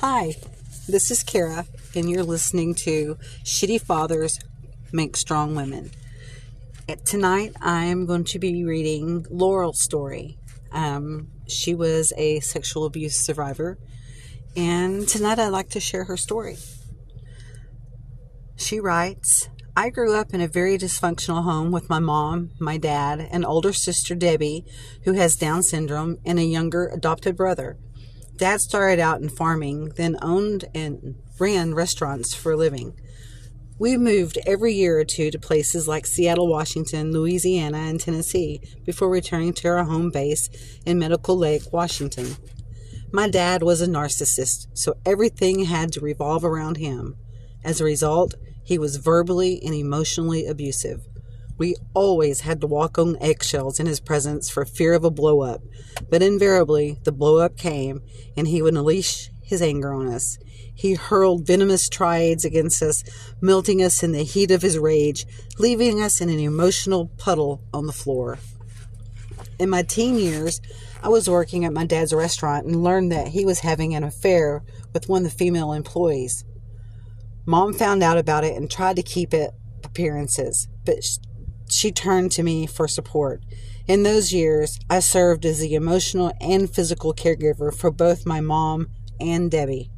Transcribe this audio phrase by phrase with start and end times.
[0.00, 0.34] Hi,
[0.86, 4.38] this is Kara, and you're listening to Shitty Fathers
[4.92, 5.90] Make Strong Women.
[7.06, 10.36] Tonight, I am going to be reading Laurel's story.
[10.70, 13.78] Um, she was a sexual abuse survivor,
[14.54, 16.58] and tonight I'd like to share her story.
[18.56, 23.20] She writes I grew up in a very dysfunctional home with my mom, my dad,
[23.30, 24.66] an older sister, Debbie,
[25.04, 27.78] who has Down syndrome, and a younger adopted brother.
[28.36, 32.94] Dad started out in farming, then owned and ran restaurants for a living.
[33.78, 39.10] We moved every year or two to places like Seattle, Washington, Louisiana, and Tennessee before
[39.10, 40.48] returning to our home base
[40.86, 42.36] in Medical Lake, Washington.
[43.12, 47.16] My dad was a narcissist, so everything had to revolve around him.
[47.64, 48.34] As a result,
[48.64, 51.06] he was verbally and emotionally abusive.
[51.58, 55.40] We always had to walk on eggshells in his presence for fear of a blow
[55.40, 55.62] up,
[56.10, 58.02] but invariably the blow up came
[58.36, 60.38] and he would unleash his anger on us.
[60.74, 63.02] He hurled venomous triads against us,
[63.40, 65.24] melting us in the heat of his rage,
[65.58, 68.38] leaving us in an emotional puddle on the floor.
[69.58, 70.60] In my teen years,
[71.02, 74.62] I was working at my dad's restaurant and learned that he was having an affair
[74.92, 76.44] with one of the female employees.
[77.46, 79.52] Mom found out about it and tried to keep it
[79.84, 80.96] appearances, but
[81.68, 83.42] she turned to me for support.
[83.86, 88.88] In those years, I served as the emotional and physical caregiver for both my mom
[89.20, 89.90] and Debbie.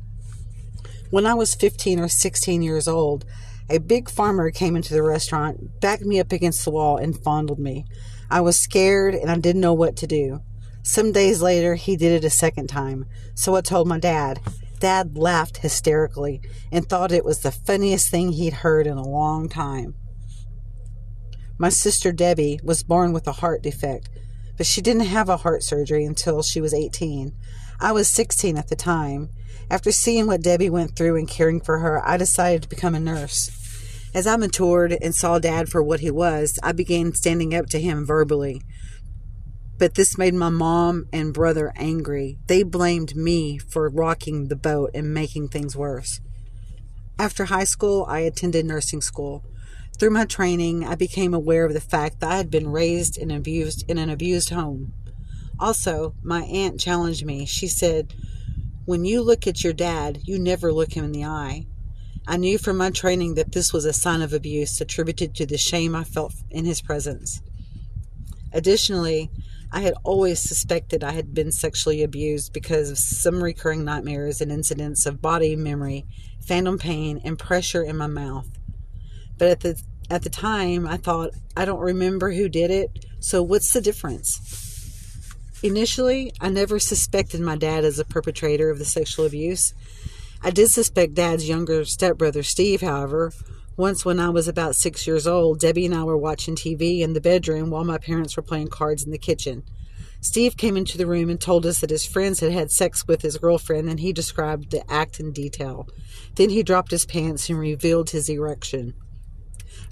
[1.10, 3.24] When I was 15 or 16 years old,
[3.70, 7.58] a big farmer came into the restaurant, backed me up against the wall, and fondled
[7.58, 7.86] me.
[8.30, 10.40] I was scared and I didn't know what to do.
[10.82, 14.40] Some days later, he did it a second time, so I told my dad.
[14.80, 19.48] Dad laughed hysterically and thought it was the funniest thing he'd heard in a long
[19.48, 19.94] time.
[21.60, 24.08] My sister Debbie was born with a heart defect,
[24.56, 27.34] but she didn't have a heart surgery until she was 18.
[27.80, 29.30] I was 16 at the time.
[29.68, 33.00] After seeing what Debbie went through and caring for her, I decided to become a
[33.00, 33.50] nurse.
[34.14, 37.80] As I matured and saw Dad for what he was, I began standing up to
[37.80, 38.62] him verbally.
[39.78, 42.38] But this made my mom and brother angry.
[42.46, 46.20] They blamed me for rocking the boat and making things worse.
[47.18, 49.44] After high school, I attended nursing school.
[49.98, 53.32] Through my training, I became aware of the fact that I had been raised and
[53.32, 54.92] abused in an abused home.
[55.58, 57.44] Also, my aunt challenged me.
[57.46, 58.14] She said,
[58.84, 61.66] When you look at your dad, you never look him in the eye.
[62.28, 65.58] I knew from my training that this was a sign of abuse attributed to the
[65.58, 67.40] shame I felt in his presence.
[68.52, 69.32] Additionally,
[69.72, 74.52] I had always suspected I had been sexually abused because of some recurring nightmares and
[74.52, 76.06] incidents of body memory,
[76.40, 78.48] phantom pain, and pressure in my mouth.
[79.38, 83.42] But at the at the time, I thought, I don't remember who did it, so
[83.42, 84.40] what's the difference?
[85.62, 89.74] Initially, I never suspected my dad as a perpetrator of the sexual abuse.
[90.42, 93.32] I did suspect Dad's younger stepbrother, Steve, however.
[93.76, 97.12] Once, when I was about six years old, Debbie and I were watching TV in
[97.12, 99.64] the bedroom while my parents were playing cards in the kitchen.
[100.20, 103.22] Steve came into the room and told us that his friends had had sex with
[103.22, 105.88] his girlfriend, and he described the act in detail.
[106.36, 108.94] Then he dropped his pants and revealed his erection.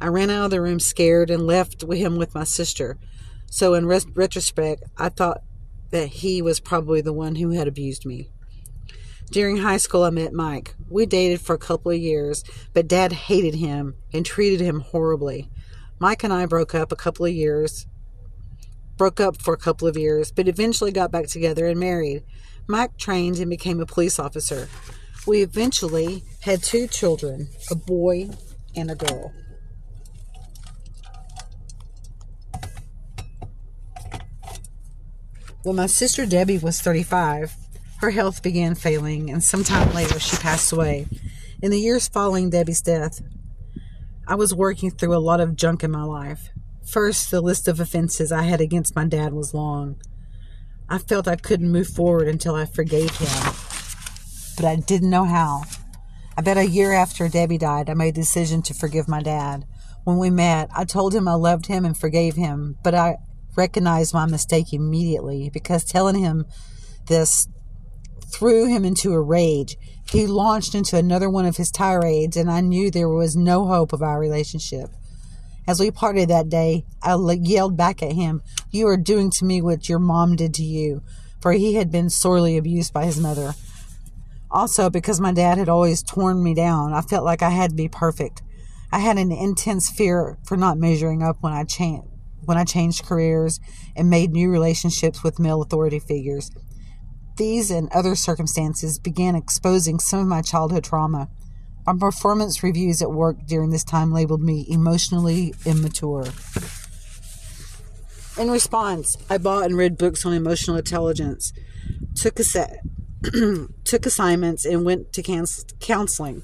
[0.01, 2.99] I ran out of the room scared and left him with my sister.
[3.51, 5.43] So, in retrospect, I thought
[5.91, 8.31] that he was probably the one who had abused me.
[9.31, 10.75] During high school, I met Mike.
[10.89, 15.51] We dated for a couple of years, but Dad hated him and treated him horribly.
[15.99, 17.87] Mike and I broke up a couple of years,
[18.97, 22.23] broke up for a couple of years, but eventually got back together and married.
[22.69, 24.69] Mike trained and became a police officer.
[25.27, 28.31] We eventually had two children, a boy
[28.77, 29.33] and a girl.
[35.67, 37.57] When my sister Debbie was 35,
[37.99, 41.09] her health began failing, and sometime later she passed away.
[41.61, 43.21] In the years following Debbie's death,
[44.29, 46.51] I was working through a lot of junk in my life.
[46.89, 50.01] First, the list of offenses I had against my dad was long.
[50.89, 53.53] I felt I couldn't move forward until I forgave him,
[54.55, 55.65] but I didn't know how.
[56.37, 59.65] About a year after Debbie died, I made the decision to forgive my dad.
[60.05, 63.17] When we met, I told him I loved him and forgave him, but I
[63.57, 66.47] recognized my mistake immediately because telling him
[67.07, 67.49] this
[68.27, 69.77] threw him into a rage.
[70.11, 73.93] He launched into another one of his tirades, and I knew there was no hope
[73.93, 74.91] of our relationship.
[75.67, 79.61] As we parted that day, I yelled back at him, You are doing to me
[79.61, 81.03] what your mom did to you,
[81.41, 83.55] for he had been sorely abused by his mother.
[84.51, 87.77] Also, because my dad had always torn me down, I felt like I had to
[87.77, 88.43] be perfect.
[88.93, 92.16] I had an intense fear for not measuring up when I changed
[92.47, 93.61] when I changed careers
[93.95, 96.51] and made new relationships with male authority figures.
[97.37, 101.29] These and other circumstances began exposing some of my childhood trauma.
[101.87, 106.27] My performance reviews at work during this time labeled me emotionally immature.
[108.39, 111.53] In response, I bought and read books on emotional intelligence,
[112.15, 112.45] took, a
[113.85, 115.23] took assignments, and went to
[115.81, 116.43] counseling.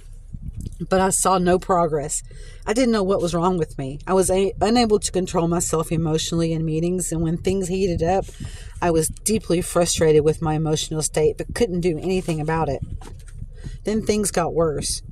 [0.89, 2.23] But I saw no progress.
[2.67, 3.99] I didn't know what was wrong with me.
[4.07, 8.27] I was a- unable to control myself emotionally in meetings, and when things heated up,
[8.81, 12.81] I was deeply frustrated with my emotional state, but couldn't do anything about it.
[13.85, 15.03] Then things got worse.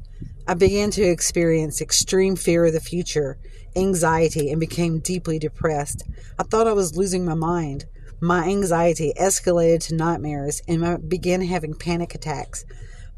[0.47, 3.39] I began to experience extreme fear of the future
[3.77, 6.03] anxiety and became deeply depressed.
[6.39, 7.85] I thought I was losing my mind.
[8.21, 12.65] My anxiety escalated to nightmares and I began having panic attacks.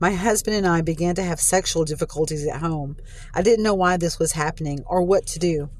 [0.02, 2.96] My husband and I began to have sexual difficulties at home.
[3.32, 5.70] I didn't know why this was happening or what to do.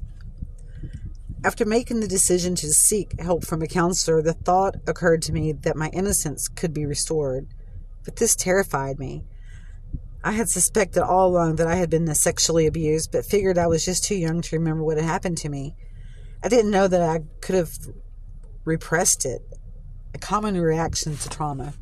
[1.43, 5.51] After making the decision to seek help from a counselor, the thought occurred to me
[5.51, 7.47] that my innocence could be restored.
[8.05, 9.25] But this terrified me.
[10.23, 13.83] I had suspected all along that I had been sexually abused, but figured I was
[13.83, 15.75] just too young to remember what had happened to me.
[16.41, 17.73] I didn't know that I could have
[18.63, 19.41] repressed it,
[20.13, 21.73] a common reaction to trauma.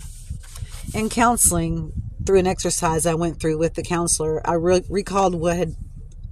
[0.96, 1.94] In counseling,
[2.26, 5.76] through an exercise I went through with the counselor, I re- recalled what had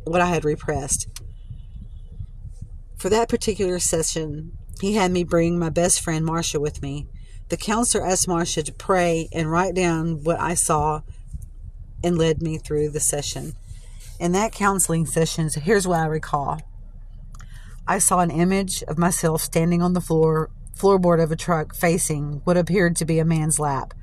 [0.06, 1.08] what I had repressed.
[2.98, 7.08] For that particular session, he had me bring my best friend Marcia with me.
[7.50, 11.02] The counselor asked Marcia to pray and write down what I saw
[12.04, 13.54] and led me through the session.
[14.20, 16.62] In that counseling session, here's what I recall.
[17.88, 22.42] I saw an image of myself standing on the floor floorboard of a truck facing
[22.46, 23.94] what appeared to be a man's lap.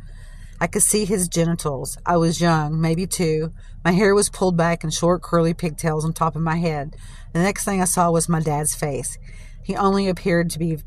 [0.61, 1.99] I could see his genitals.
[2.07, 3.53] I was young, maybe two.
[3.85, 6.97] My hair was pulled back in short curly pigtails on top of my head.
[7.33, 9.19] The next thing I saw was my dad's face.
[9.63, 10.79] He only appeared to be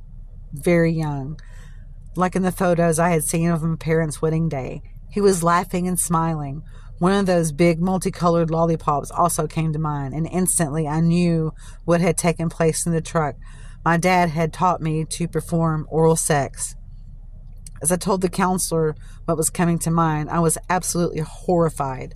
[0.52, 1.40] very young,
[2.16, 4.82] like in the photos I had seen of my parents' wedding day.
[5.12, 6.64] He was laughing and smiling.
[6.98, 11.54] One of those big multicolored lollipops also came to mind, and instantly I knew
[11.86, 13.36] what had taken place in the truck.
[13.86, 16.76] My dad had taught me to perform oral sex.
[17.82, 18.96] As I told the counselor
[19.26, 22.16] what was coming to mind, I was absolutely horrified.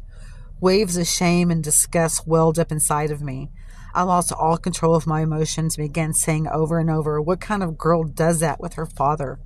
[0.59, 3.49] Waves of shame and disgust welled up inside of me.
[3.93, 7.61] I lost all control of my emotions and began saying over and over, What kind
[7.61, 9.39] of girl does that with her father?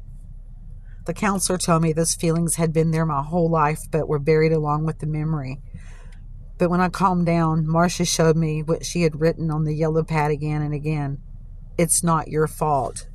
[1.05, 4.51] The counselor told me those feelings had been there my whole life, but were buried
[4.51, 5.61] along with the memory.
[6.57, 10.03] But when I calmed down, Marcia showed me what she had written on the yellow
[10.03, 11.19] pad again and again.
[11.77, 13.07] It's not your fault.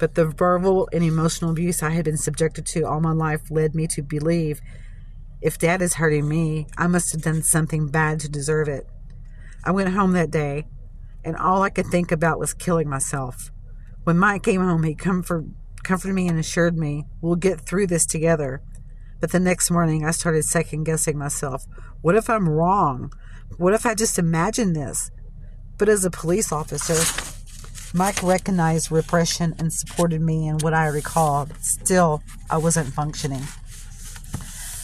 [0.00, 3.74] But the verbal and emotional abuse I had been subjected to all my life led
[3.74, 4.60] me to believe
[5.42, 8.86] if dad is hurting me, I must have done something bad to deserve it.
[9.64, 10.66] I went home that day,
[11.24, 13.50] and all I could think about was killing myself.
[14.04, 15.46] When Mike came home, he comfort,
[15.82, 18.62] comforted me and assured me, We'll get through this together.
[19.18, 21.66] But the next morning, I started second guessing myself.
[22.00, 23.12] What if I'm wrong?
[23.56, 25.10] What if I just imagined this?
[25.78, 27.29] But as a police officer,
[27.92, 31.52] Mike recognized repression and supported me in what I recalled.
[31.60, 33.42] Still, I wasn't functioning.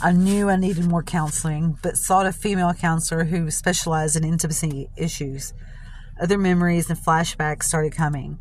[0.03, 4.91] I knew I needed more counseling, but sought a female counselor who specialized in intimacy
[4.97, 5.55] issues.
[6.21, 8.41] Other memories and flashbacks started coming.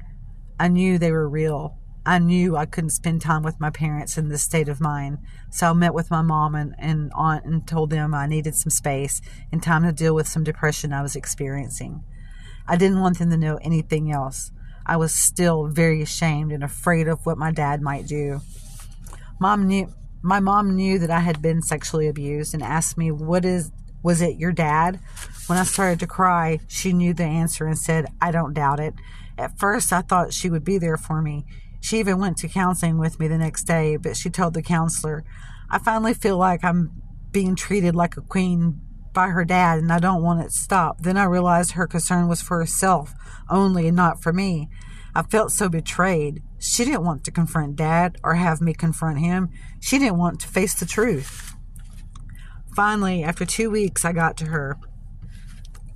[0.59, 1.77] I knew they were real.
[2.03, 5.19] I knew I couldn't spend time with my parents in this state of mind.
[5.51, 8.72] So I met with my mom and, and aunt and told them I needed some
[8.72, 12.03] space and time to deal with some depression I was experiencing.
[12.67, 14.51] I didn't want them to know anything else.
[14.86, 18.42] I was still very ashamed and afraid of what my dad might do.
[19.39, 23.46] Mom knew my mom knew that I had been sexually abused and asked me, "What
[23.46, 23.72] is
[24.04, 25.00] was it your dad?"
[25.48, 28.96] When I started to cry, she knew the answer and said, "I don't doubt it."
[29.38, 31.46] At first, I thought she would be there for me.
[31.80, 35.24] She even went to counseling with me the next day, but she told the counselor,
[35.70, 36.92] I finally feel like I'm
[37.32, 38.82] being treated like a queen
[39.15, 41.01] by her dad and I don't want it to stop.
[41.01, 43.13] Then I realized her concern was for herself
[43.50, 44.69] only and not for me.
[45.15, 46.43] I felt so betrayed.
[46.60, 49.50] She didn't want to confront dad or have me confront him.
[49.79, 51.55] She didn't want to face the truth.
[52.75, 54.77] Finally, after two weeks, I got to her.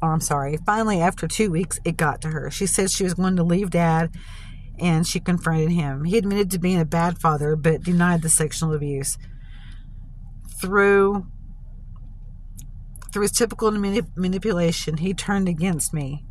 [0.02, 0.58] Or I'm sorry.
[0.66, 2.50] Finally, after two weeks, it got to her.
[2.50, 4.16] She said she was going to leave dad
[4.80, 6.06] and she confronted him.
[6.06, 9.18] He admitted to being a bad father, but denied the sexual abuse.
[10.62, 11.28] Through
[13.12, 16.26] through his typical manip- manipulation, he turned against me,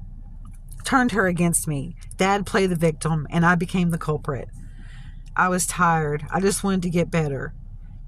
[0.85, 1.97] turned her against me.
[2.17, 4.49] Dad played the victim, and I became the culprit.
[5.37, 6.25] I was tired.
[6.33, 7.55] I just wanted to get better.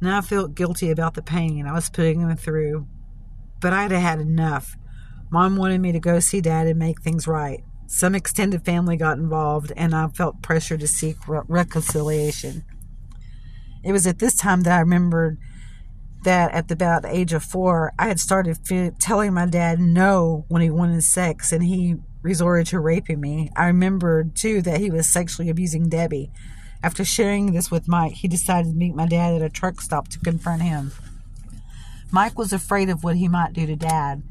[0.01, 2.87] Now I felt guilty about the pain I was putting him through,
[3.61, 4.77] but I'd had enough.
[5.31, 7.63] Mom wanted me to go see Dad and make things right.
[7.87, 12.65] Some extended family got involved, and I felt pressure to seek re- reconciliation.
[13.85, 15.39] It was at this time that I remembered
[16.23, 18.59] that at about the age of four, I had started
[18.99, 23.51] telling my dad no when he wanted sex and he resorted to raping me.
[23.57, 26.31] I remembered too that he was sexually abusing Debbie.
[26.83, 30.09] After sharing this with Mike, he decided to meet my dad at a truck stop
[30.09, 30.93] to confront him.
[32.11, 34.23] Mike was afraid of what he might do to dad,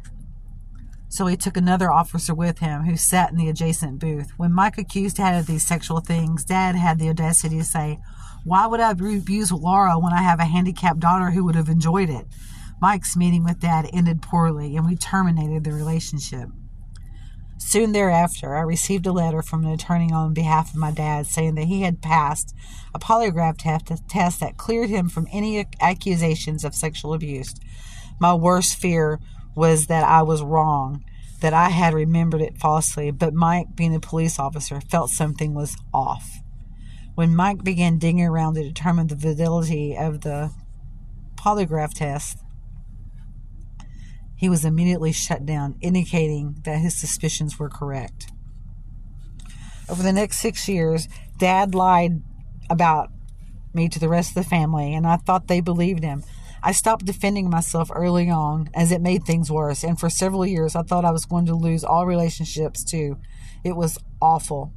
[1.07, 4.31] so he took another officer with him who sat in the adjacent booth.
[4.37, 7.99] When Mike accused Dad of these sexual things, Dad had the audacity to say,
[8.43, 12.09] Why would I abuse Laura when I have a handicapped daughter who would have enjoyed
[12.09, 12.25] it?
[12.81, 16.49] Mike's meeting with Dad ended poorly, and we terminated the relationship.
[17.57, 21.55] Soon thereafter, I received a letter from an attorney on behalf of my dad saying
[21.55, 22.55] that he had passed
[22.95, 23.57] a polygraph
[24.07, 27.53] test that cleared him from any accusations of sexual abuse.
[28.17, 29.19] My worst fear
[29.55, 31.03] was that I was wrong,
[31.41, 35.75] that I had remembered it falsely, but Mike, being a police officer, felt something was
[35.93, 36.39] off.
[37.19, 40.51] When Mike began digging around to determine the validity of the
[41.35, 42.37] polygraph test,
[44.37, 48.31] he was immediately shut down, indicating that his suspicions were correct.
[49.89, 52.23] Over the next six years, Dad lied
[52.69, 53.09] about
[53.73, 56.23] me to the rest of the family, and I thought they believed him.
[56.63, 60.73] I stopped defending myself early on as it made things worse, and for several years
[60.73, 63.17] I thought I was going to lose all relationships too.
[63.65, 64.71] It was awful.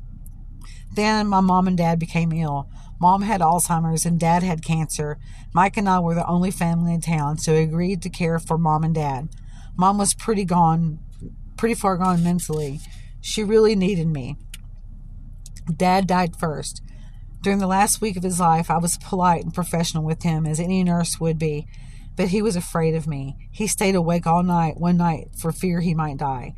[0.94, 2.68] Then my mom and dad became ill.
[3.00, 5.18] Mom had Alzheimer's and dad had cancer.
[5.52, 8.56] Mike and I were the only family in town, so we agreed to care for
[8.56, 9.28] mom and dad.
[9.76, 11.00] Mom was pretty gone,
[11.56, 12.80] pretty far gone mentally.
[13.20, 14.36] She really needed me.
[15.76, 16.82] Dad died first.
[17.42, 20.60] During the last week of his life, I was polite and professional with him as
[20.60, 21.66] any nurse would be,
[22.14, 23.36] but he was afraid of me.
[23.50, 26.54] He stayed awake all night one night for fear he might die.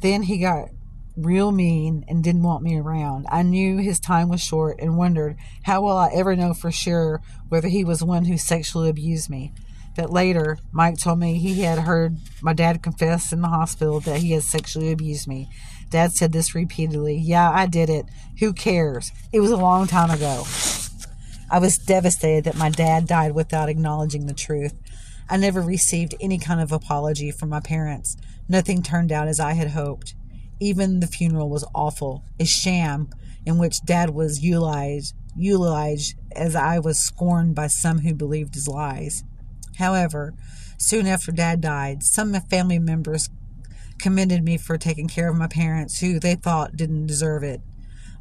[0.00, 0.68] Then he got
[1.16, 3.26] real mean and didn't want me around.
[3.30, 7.20] I knew his time was short and wondered how will I ever know for sure
[7.48, 9.52] whether he was one who sexually abused me.
[9.96, 14.20] But later, Mike told me he had heard my dad confess in the hospital that
[14.20, 15.48] he had sexually abused me.
[15.90, 17.16] Dad said this repeatedly.
[17.16, 18.06] Yeah, I did it.
[18.38, 19.10] Who cares?
[19.32, 20.44] It was a long time ago.
[21.50, 24.74] I was devastated that my dad died without acknowledging the truth.
[25.28, 28.16] I never received any kind of apology from my parents.
[28.48, 30.14] Nothing turned out as I had hoped.
[30.60, 33.08] Even the funeral was awful, a sham
[33.46, 38.68] in which dad was utilized, utilized as I was scorned by some who believed his
[38.68, 39.24] lies.
[39.78, 40.34] However,
[40.76, 43.30] soon after dad died, some family members
[43.98, 47.60] commended me for taking care of my parents who they thought didn't deserve it.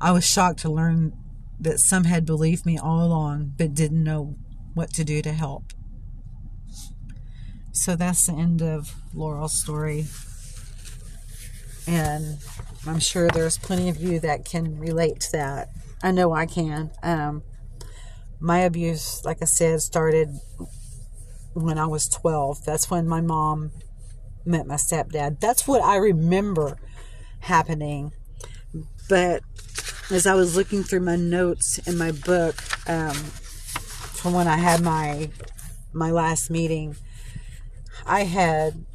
[0.02, 1.14] I was shocked to learn
[1.60, 4.36] that some had believed me all along but didn't know
[4.74, 5.74] what to do to help.
[7.72, 10.06] So that's the end of Laurel's story.
[11.90, 12.38] And
[12.86, 15.70] I'm sure there's plenty of you that can relate to that.
[16.04, 16.92] I know I can.
[17.02, 17.42] Um,
[18.40, 20.30] my abuse, like I said, started
[21.54, 22.64] when I was 12.
[22.64, 23.72] That's when my mom
[24.46, 25.40] met my stepdad.
[25.40, 26.78] That's what I remember
[27.40, 28.12] happening.
[29.10, 29.42] But
[30.12, 32.56] as I was looking through my notes in my book
[32.88, 35.32] um, from when I had my
[35.92, 36.96] my last meeting,
[38.06, 38.86] I had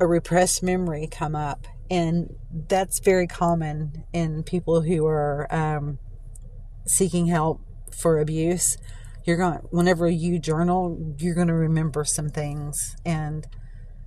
[0.00, 2.34] a repressed memory come up, and
[2.68, 5.98] that's very common in people who are um,
[6.86, 7.60] seeking help
[7.96, 8.76] for abuse.
[9.24, 13.46] You're going whenever you journal you're going to remember some things and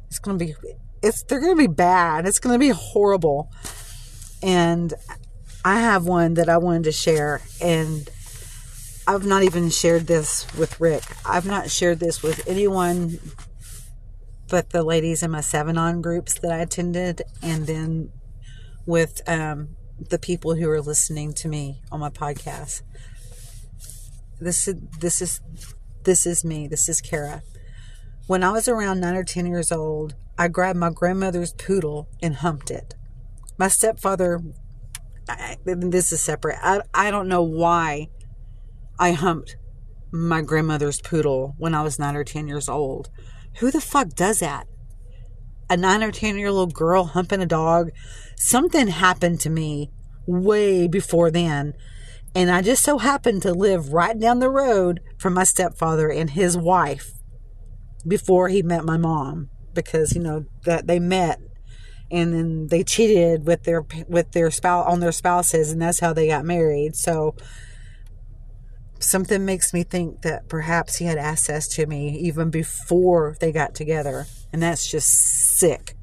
[0.07, 0.55] it's going to be
[1.03, 2.25] it's they're going to be bad.
[2.25, 3.51] It's going to be horrible.
[4.41, 4.93] And
[5.63, 8.10] i have one that i wanted to share and
[9.05, 11.03] i've not even shared this with rick.
[11.24, 13.19] I've not shared this with anyone
[14.51, 18.12] but the ladies in my seven on groups that i attended and then
[18.86, 19.75] with um,
[20.10, 22.84] the people who are listening to me on my podcast
[24.41, 25.39] this is this is
[26.03, 26.67] this is me.
[26.67, 27.43] This is Kara.
[28.27, 32.36] When I was around nine or ten years old, I grabbed my grandmother's poodle and
[32.36, 32.96] humped it.
[33.58, 34.41] My stepfather,
[35.29, 36.58] I, this is separate.
[36.62, 38.10] I, I don't know why
[39.00, 39.58] I humped
[40.12, 43.10] my grandmother's poodle when I was nine or ten years old.
[43.60, 44.67] Who the fuck does that?
[45.70, 47.91] A nine or ten year old girl humping a dog?
[48.38, 49.91] Something happened to me
[50.25, 51.74] way before then
[52.34, 56.29] and I just so happened to live right down the road from my stepfather and
[56.29, 57.12] his wife
[58.08, 61.39] before he met my mom because you know that they met
[62.10, 66.13] and then they cheated with their with their spouse on their spouses and that's how
[66.13, 67.36] they got married so
[69.03, 73.74] something makes me think that perhaps he had access to me even before they got
[73.74, 75.10] together and that's just
[75.58, 75.96] sick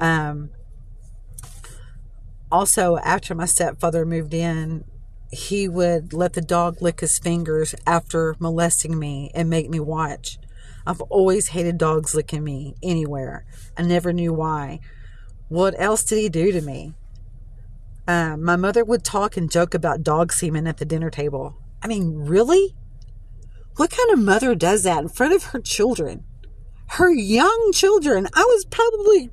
[0.00, 0.50] um
[2.50, 4.84] also after my stepfather moved in
[5.32, 10.38] he would let the dog lick his fingers after molesting me and make me watch.
[10.86, 13.46] I've always hated dogs licking me anywhere.
[13.76, 14.80] I never knew why.
[15.48, 16.92] What else did he do to me?
[18.06, 21.56] Uh, my mother would talk and joke about dog semen at the dinner table.
[21.82, 22.74] I mean, really?
[23.76, 26.24] What kind of mother does that in front of her children?
[26.88, 28.28] Her young children.
[28.34, 29.30] I was probably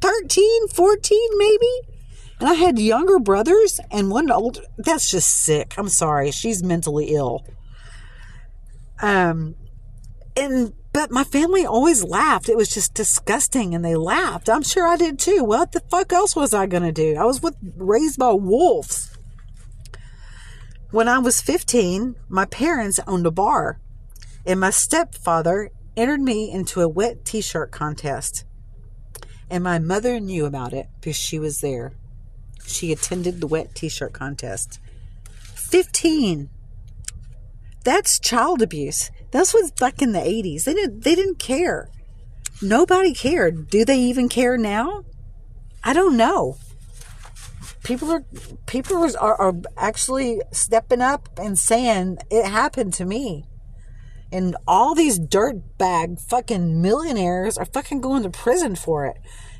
[0.00, 1.80] 13, 14 maybe.
[2.40, 4.60] And I had younger brothers and one old.
[4.76, 5.74] That's just sick.
[5.78, 6.32] I'm sorry.
[6.32, 7.46] She's mentally ill.
[9.00, 9.54] Um,
[10.36, 12.48] and but my family always laughed.
[12.48, 14.48] It was just disgusting, and they laughed.
[14.48, 15.42] I'm sure I did too.
[15.42, 17.16] What the fuck else was I gonna do?
[17.16, 19.16] I was with raised by wolves.
[20.90, 23.80] When I was 15, my parents owned a bar,
[24.44, 28.44] and my stepfather entered me into a wet T-shirt contest.
[29.48, 31.92] And my mother knew about it because she was there.
[32.66, 34.80] She attended the wet T-shirt contest.
[35.54, 36.50] 15.
[37.84, 39.10] That's child abuse.
[39.32, 40.64] This was back in the 80s.
[40.64, 41.88] They didn't they didn't care.
[42.60, 43.68] Nobody cared.
[43.70, 45.04] Do they even care now?
[45.82, 46.58] I don't know.
[47.82, 48.24] People are
[48.66, 53.44] people are, are actually stepping up and saying it happened to me.
[54.30, 59.16] And all these dirtbag fucking millionaires are fucking going to prison for it.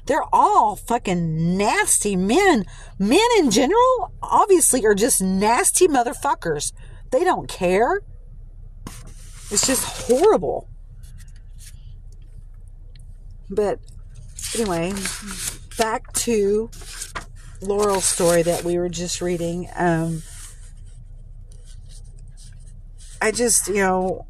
[0.06, 2.64] They're all fucking nasty men.
[2.98, 6.72] Men in general, obviously, are just nasty motherfuckers.
[7.10, 8.00] They don't care.
[9.52, 10.68] It's just horrible.
[13.50, 13.80] But
[14.54, 14.94] anyway,
[15.76, 16.70] back to
[17.60, 19.68] Laurel's story that we were just reading.
[19.76, 20.22] Um,
[23.20, 24.26] I just, you know,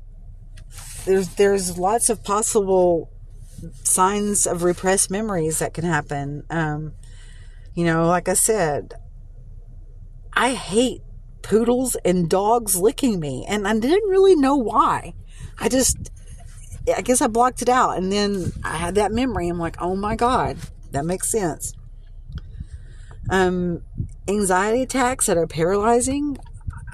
[1.04, 3.08] there's there's lots of possible
[3.84, 6.44] signs of repressed memories that can happen.
[6.50, 6.94] Um,
[7.74, 8.94] you know, like I said,
[10.32, 11.02] I hate
[11.42, 13.44] poodles and dogs licking me.
[13.48, 15.14] And I didn't really know why.
[15.58, 16.10] I just,
[16.94, 17.96] I guess I blocked it out.
[17.96, 19.48] And then I had that memory.
[19.48, 20.56] I'm like, oh my God,
[20.92, 21.74] that makes sense.
[23.30, 23.82] Um,
[24.28, 26.38] anxiety attacks that are paralyzing.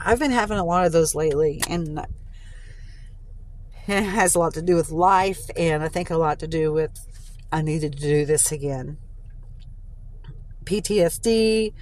[0.05, 1.63] I've been having a lot of those lately.
[1.69, 2.07] And
[3.87, 5.51] it has a lot to do with life.
[5.57, 6.99] And I think a lot to do with
[7.51, 8.99] I needed to do this again.
[10.65, 11.73] PTSD,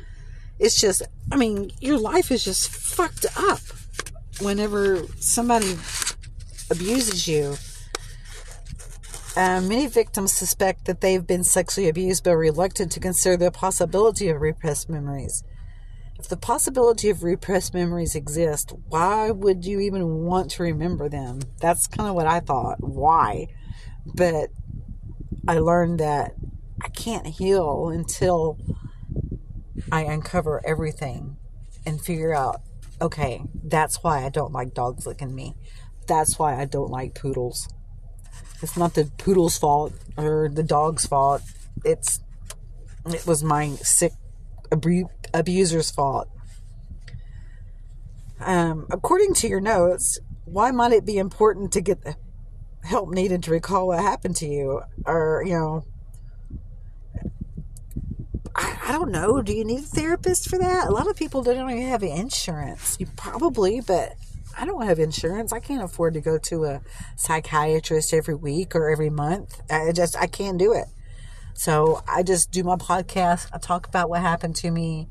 [0.61, 3.61] it's just, I mean, your life is just fucked up
[4.41, 5.73] whenever somebody
[6.71, 7.57] abuses you.
[9.37, 13.51] Uh, many victims suspect that they've been sexually abused but are reluctant to consider the
[13.51, 15.43] possibility of repressed memories.
[16.19, 21.41] If the possibility of repressed memories exist, why would you even want to remember them?
[21.61, 22.79] That's kind of what I thought.
[22.81, 23.49] Why?
[24.07, 24.49] But
[25.47, 26.33] I learned that
[26.83, 28.59] I can't heal until
[29.91, 31.37] I uncover everything
[31.85, 32.61] and figure out
[33.01, 35.55] okay, that's why I don't like dogs licking me.
[36.07, 37.69] That's why I don't like poodles.
[38.63, 41.43] It's not the poodle's fault or the dog's fault.
[41.85, 42.21] It's
[43.05, 44.13] it was my sick
[44.73, 46.29] abu- abuser's fault.
[48.41, 52.17] Um, according to your notes, why might it be important to get the
[52.83, 54.83] help needed to recall what happened to you?
[55.07, 55.85] Or, you know,
[58.87, 59.43] I don't know.
[59.43, 60.87] Do you need a therapist for that?
[60.87, 62.97] A lot of people don't even have insurance.
[63.01, 64.13] You probably, but
[64.57, 65.53] I don't have insurance.
[65.53, 66.83] I can't afford to go to a
[67.17, 69.61] psychiatrist every week or every month.
[69.69, 70.85] I just I can't do it.
[71.55, 73.49] So I just do my podcast.
[73.53, 75.09] I talk about what happened to me.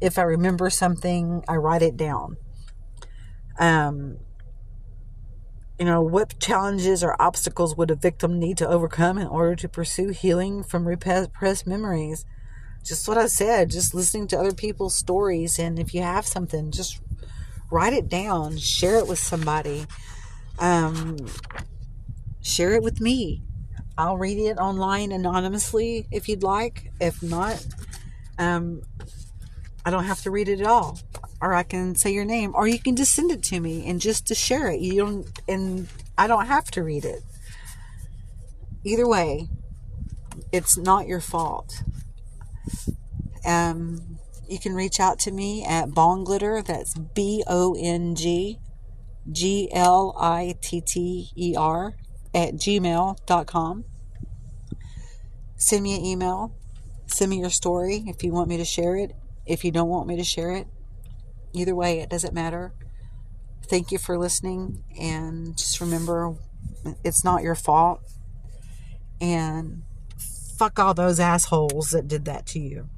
[0.00, 2.36] If I remember something, I write it down.
[3.58, 4.18] Um,
[5.80, 9.68] you know, what challenges or obstacles would a victim need to overcome in order to
[9.68, 12.24] pursue healing from repressed memories?
[12.86, 15.58] Just what I said, just listening to other people's stories.
[15.58, 17.00] And if you have something, just
[17.70, 19.86] write it down, share it with somebody,
[20.58, 21.16] um,
[22.42, 23.42] share it with me.
[23.98, 26.92] I'll read it online anonymously if you'd like.
[27.00, 27.64] If not,
[28.38, 28.82] um,
[29.84, 31.00] I don't have to read it at all.
[31.40, 34.00] Or I can say your name, or you can just send it to me and
[34.00, 34.80] just to share it.
[34.80, 37.22] You don't, and I don't have to read it.
[38.84, 39.48] Either way,
[40.52, 41.82] it's not your fault.
[43.44, 46.64] Um, you can reach out to me at Bonglitter.
[46.64, 48.58] That's B O N G
[49.30, 51.94] G L I T T E R
[52.34, 53.84] at gmail.com.
[55.56, 56.54] Send me an email.
[57.06, 59.12] Send me your story if you want me to share it.
[59.46, 60.66] If you don't want me to share it,
[61.52, 62.74] either way, it doesn't matter.
[63.68, 64.84] Thank you for listening.
[65.00, 66.34] And just remember,
[67.04, 68.00] it's not your fault.
[69.20, 69.82] And
[70.58, 72.88] fuck all those assholes that did that to you.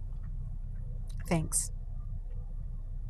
[1.28, 1.70] Thanks.